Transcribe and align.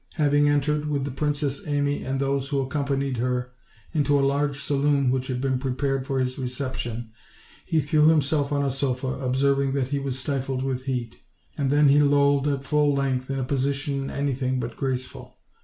Having 0.15 0.49
entered, 0.49 0.89
with 0.89 1.03
the 1.03 1.11
Princesss 1.11 1.61
Amy 1.67 2.01
and 2.03 2.19
those 2.19 2.47
who 2.47 2.59
accompanied 2.59 3.17
her, 3.17 3.53
into 3.93 4.17
a 4.19 4.25
large 4.25 4.59
saloon 4.59 5.11
which 5.11 5.27
had 5.27 5.39
been 5.39 5.59
prepared 5.59 6.07
for 6.07 6.17
his 6.19 6.39
reception, 6.39 7.11
he 7.67 7.79
threw 7.79 8.07
himself 8.07 8.51
on 8.51 8.65
a 8.65 8.71
sofa, 8.71 9.19
observing 9.19 9.73
that 9.73 9.89
he 9.89 9.99
Avas 9.99 10.13
stifled 10.13 10.63
with 10.63 10.85
heat; 10.85 11.19
and 11.55 11.69
then 11.69 11.87
he 11.89 11.99
lolled 12.01 12.47
at 12.47 12.63
full 12.63 12.95
length 12.95 13.29
in 13.29 13.37
a 13.37 13.43
position 13.43 14.09
anything 14.09 14.59
but 14.59 14.75
graceful. 14.75 15.37